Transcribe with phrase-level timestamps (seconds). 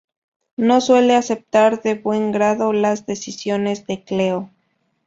[0.57, 4.49] No suele aceptar de buen grado las decisiones de Cleo.